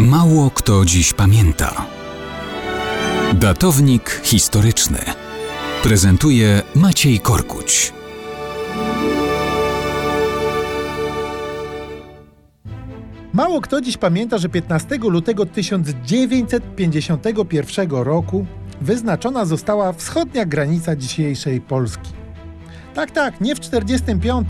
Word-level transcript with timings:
Mało 0.00 0.50
kto 0.50 0.84
dziś 0.84 1.12
pamięta. 1.12 1.86
Datownik 3.34 4.20
historyczny 4.22 4.98
prezentuje 5.82 6.62
Maciej 6.74 7.20
Korkuć. 7.20 7.92
Mało 13.32 13.60
kto 13.60 13.80
dziś 13.80 13.96
pamięta, 13.96 14.38
że 14.38 14.48
15 14.48 14.98
lutego 14.98 15.46
1951 15.46 17.90
roku 17.90 18.46
wyznaczona 18.80 19.44
została 19.44 19.92
wschodnia 19.92 20.44
granica 20.44 20.96
dzisiejszej 20.96 21.60
Polski. 21.60 22.10
Tak, 22.94 23.10
tak, 23.10 23.40
nie 23.40 23.54
w 23.54 23.60
45, 23.60 24.48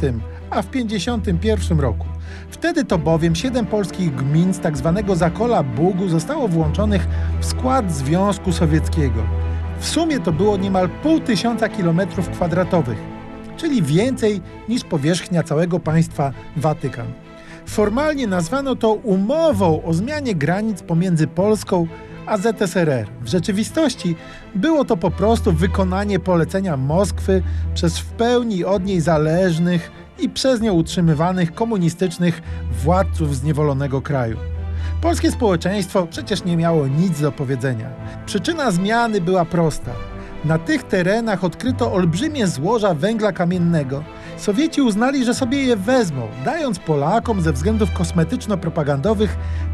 a 0.50 0.62
w 0.62 0.70
51 0.70 1.80
roku. 1.80 2.06
Wtedy 2.50 2.84
to 2.84 2.98
bowiem 2.98 3.34
siedem 3.34 3.66
polskich 3.66 4.14
gmin 4.14 4.54
z 4.54 4.60
tzw. 4.60 5.02
Tak 5.06 5.16
Zakola 5.16 5.62
Bugu 5.62 6.08
zostało 6.08 6.48
włączonych 6.48 7.06
w 7.40 7.46
skład 7.46 7.92
Związku 7.92 8.52
Sowieckiego. 8.52 9.22
W 9.80 9.86
sumie 9.86 10.20
to 10.20 10.32
było 10.32 10.56
niemal 10.56 10.88
pół 10.88 11.20
tysiąca 11.20 11.68
kilometrów 11.68 12.28
kwadratowych, 12.30 12.98
czyli 13.56 13.82
więcej 13.82 14.40
niż 14.68 14.84
powierzchnia 14.84 15.42
całego 15.42 15.80
państwa 15.80 16.32
Watykan. 16.56 17.06
Formalnie 17.66 18.26
nazwano 18.26 18.76
to 18.76 18.92
umową 18.92 19.82
o 19.82 19.94
zmianie 19.94 20.34
granic 20.34 20.82
pomiędzy 20.82 21.26
Polską 21.26 21.86
a 22.26 22.38
ZSRR. 22.38 23.06
W 23.20 23.28
rzeczywistości 23.28 24.16
było 24.54 24.84
to 24.84 24.96
po 24.96 25.10
prostu 25.10 25.52
wykonanie 25.52 26.18
polecenia 26.18 26.76
Moskwy 26.76 27.42
przez 27.74 27.98
w 27.98 28.06
pełni 28.06 28.64
od 28.64 28.84
niej 28.84 29.00
zależnych 29.00 29.90
i 30.18 30.28
przez 30.28 30.60
nią 30.60 30.72
utrzymywanych 30.72 31.54
komunistycznych 31.54 32.42
władców 32.82 33.36
zniewolonego 33.36 34.02
kraju. 34.02 34.36
Polskie 35.02 35.30
społeczeństwo 35.30 36.06
przecież 36.06 36.44
nie 36.44 36.56
miało 36.56 36.86
nic 36.86 37.20
do 37.20 37.32
powiedzenia. 37.32 37.90
Przyczyna 38.26 38.70
zmiany 38.70 39.20
była 39.20 39.44
prosta. 39.44 39.90
Na 40.44 40.58
tych 40.58 40.82
terenach 40.82 41.44
odkryto 41.44 41.92
olbrzymie 41.92 42.46
złoża 42.46 42.94
węgla 42.94 43.32
kamiennego. 43.32 44.04
Sowieci 44.40 44.82
uznali, 44.82 45.24
że 45.24 45.34
sobie 45.34 45.62
je 45.62 45.76
wezmą, 45.76 46.28
dając 46.44 46.78
Polakom 46.78 47.40
ze 47.40 47.52
względów 47.52 47.90
kosmetyczno-propagandowych 47.92 49.28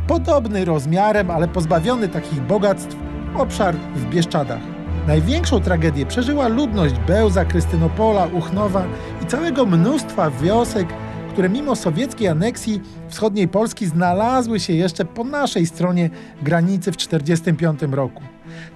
podobny 0.06 0.64
rozmiarem, 0.64 1.30
ale 1.30 1.48
pozbawiony 1.48 2.08
takich 2.08 2.40
bogactw 2.40 2.96
obszar 3.36 3.74
w 3.94 4.10
Bieszczadach. 4.10 4.60
Największą 5.06 5.60
tragedię 5.60 6.06
przeżyła 6.06 6.48
ludność 6.48 6.94
Bełza, 7.06 7.44
Krystynopola, 7.44 8.26
Uchnowa 8.26 8.84
i 9.22 9.26
całego 9.26 9.66
mnóstwa 9.66 10.30
wiosek, 10.30 10.88
które 11.32 11.48
mimo 11.48 11.76
sowieckiej 11.76 12.28
aneksji 12.28 12.80
wschodniej 13.08 13.48
Polski 13.48 13.86
znalazły 13.86 14.60
się 14.60 14.72
jeszcze 14.72 15.04
po 15.04 15.24
naszej 15.24 15.66
stronie 15.66 16.10
granicy 16.42 16.92
w 16.92 16.96
1945 16.96 17.94
roku. 17.94 18.22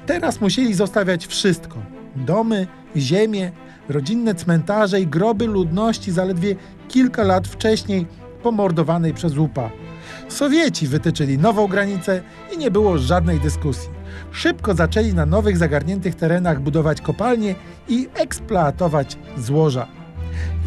Teraz 0.07 0.41
musieli 0.41 0.75
zostawiać 0.75 1.27
wszystko: 1.27 1.79
domy, 2.17 2.67
ziemię, 2.97 3.53
rodzinne 3.91 4.35
cmentarze 4.35 5.01
i 5.01 5.07
groby 5.07 5.47
ludności 5.47 6.13
zaledwie 6.13 6.57
kilka 6.89 7.23
lat 7.23 7.49
wcześniej 7.49 8.07
pomordowanej 8.43 9.15
przez 9.15 9.39
łupa. 9.39 9.71
Sowieci 10.29 10.87
wytyczyli 10.87 11.39
nową 11.39 11.67
granicę 11.67 12.23
i 12.55 12.59
nie 12.59 12.71
było 12.71 12.99
żadnej 12.99 13.41
dyskusji. 13.41 13.91
Szybko 14.33 14.75
zaczęli 14.75 15.15
na 15.15 15.27
nowych 15.27 15.57
zagarniętych 15.57 16.15
terenach 16.15 16.61
budować 16.61 17.01
kopalnie 17.01 17.55
i 17.89 18.09
eksploatować 18.15 19.19
złoża. 19.39 19.87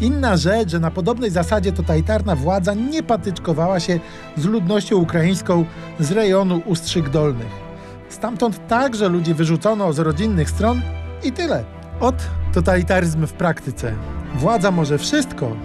Inna 0.00 0.36
rzecz, 0.36 0.70
że 0.70 0.80
na 0.80 0.90
podobnej 0.90 1.30
zasadzie 1.30 1.72
totalitarna 1.72 2.36
władza 2.36 2.74
nie 2.74 3.02
patyczkowała 3.02 3.80
się 3.80 4.00
z 4.36 4.44
ludnością 4.44 4.96
ukraińską 4.96 5.64
z 6.00 6.12
rejonu 6.12 6.62
Ustrzyk 6.66 7.08
Dolnych. 7.08 7.64
Stamtąd 8.08 8.68
także 8.68 9.08
ludzi 9.08 9.34
wyrzucono 9.34 9.92
z 9.92 9.98
rodzinnych 9.98 10.50
stron 10.50 10.80
i 11.24 11.32
tyle. 11.32 11.73
Od 12.04 12.16
totalitaryzm 12.52 13.26
w 13.26 13.32
praktyce. 13.32 13.94
Władza 14.34 14.70
może 14.70 14.98
wszystko, 14.98 15.56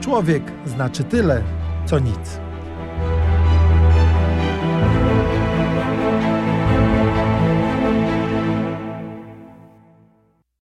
człowiek 0.00 0.42
znaczy 0.66 1.04
tyle, 1.04 1.42
co 1.86 1.98
nic. 1.98 2.40